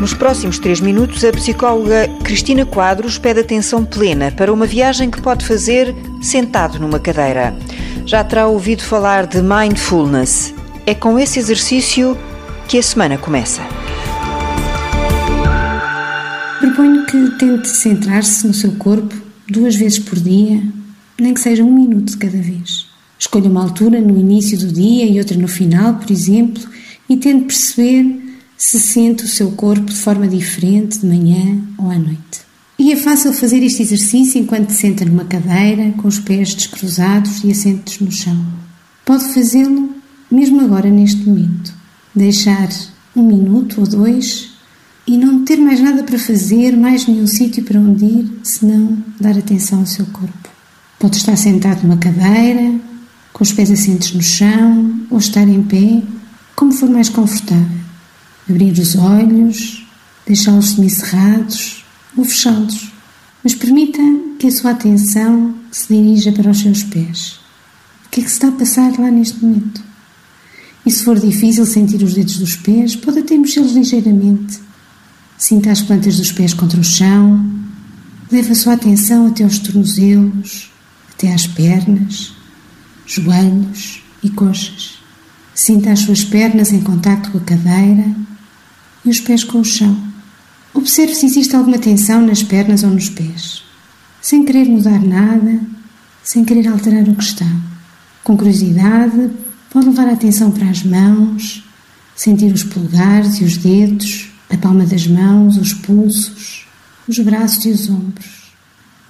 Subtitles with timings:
[0.00, 5.20] Nos próximos três minutos, a psicóloga Cristina Quadros pede atenção plena para uma viagem que
[5.20, 7.54] pode fazer sentado numa cadeira.
[8.06, 10.54] Já terá ouvido falar de mindfulness.
[10.86, 12.16] É com esse exercício
[12.66, 13.60] que a semana começa.
[16.60, 19.14] Proponho que tente centrar-se no seu corpo
[19.50, 20.62] duas vezes por dia,
[21.20, 22.86] nem que seja um minuto de cada vez.
[23.18, 26.62] Escolha uma altura no início do dia e outra no final, por exemplo,
[27.06, 28.29] e tente perceber
[28.60, 32.42] se sente o seu corpo de forma diferente de manhã ou à noite.
[32.78, 37.42] E é fácil fazer este exercício enquanto se senta numa cadeira, com os pés descruzados
[37.42, 38.38] e assentos no chão.
[39.06, 39.94] Pode fazê-lo
[40.30, 41.72] mesmo agora, neste momento.
[42.14, 42.68] Deixar
[43.16, 44.50] um minuto ou dois
[45.06, 49.38] e não ter mais nada para fazer, mais nenhum sítio para onde ir, senão dar
[49.38, 50.50] atenção ao seu corpo.
[50.98, 52.74] Pode estar sentado numa cadeira,
[53.32, 56.02] com os pés assentos no chão, ou estar em pé,
[56.54, 57.79] como for mais confortável
[58.50, 59.86] abrir os olhos,
[60.26, 61.84] deixá-los semicerrados
[62.16, 62.90] ou fechá-los.
[63.42, 64.02] Mas permita
[64.38, 67.40] que a sua atenção se dirija para os seus pés.
[68.06, 69.82] O que é que se está a passar lá neste momento?
[70.84, 74.58] E se for difícil sentir os dedos dos pés, pode até mexê-los ligeiramente.
[75.38, 77.44] Sinta as plantas dos pés contra o chão.
[78.30, 80.70] Leve a sua atenção até aos tornozelos,
[81.12, 82.32] até às pernas,
[83.06, 84.98] joelhos e coxas.
[85.54, 88.14] Sinta as suas pernas em contato com a cadeira
[89.04, 89.96] e os pés com o chão.
[90.72, 93.62] Observe se existe alguma tensão nas pernas ou nos pés,
[94.20, 95.60] sem querer mudar nada,
[96.22, 97.46] sem querer alterar o que está.
[98.22, 99.30] Com curiosidade,
[99.70, 101.64] pode levar a atenção para as mãos,
[102.14, 106.66] sentir os polegares e os dedos, a palma das mãos, os pulsos,
[107.08, 108.52] os braços e os ombros.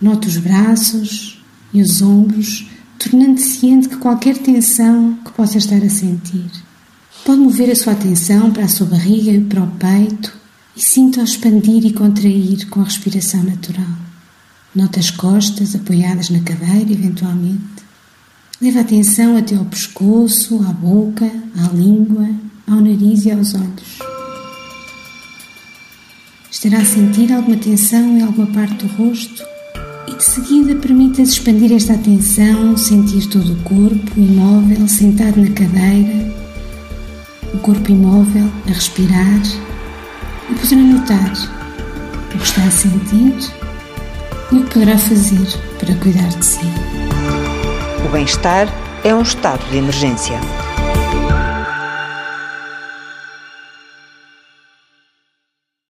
[0.00, 2.66] Note os braços e os ombros,
[2.98, 6.50] tornando ciente que qualquer tensão que possa estar a sentir.
[7.28, 10.32] Pode mover a sua atenção para a sua barriga para o peito
[10.74, 13.98] e sinta-o expandir e contrair com a respiração natural.
[14.74, 17.60] Note as costas apoiadas na cadeira, eventualmente.
[18.62, 22.30] Leve a atenção até ao pescoço, à boca, à língua,
[22.66, 23.98] ao nariz e aos olhos.
[26.50, 29.42] Estará a sentir alguma tensão em alguma parte do rosto?
[30.06, 36.47] E de seguida permita-se expandir esta atenção, sentir todo o corpo imóvel, sentado na cadeira,
[37.54, 39.42] o corpo imóvel, a respirar
[40.50, 41.32] e poderá notar
[42.34, 43.34] o que está a sentir
[44.52, 45.46] e o que poderá fazer
[45.78, 46.66] para cuidar de si.
[48.06, 48.68] O bem-estar
[49.04, 50.38] é um estado de emergência.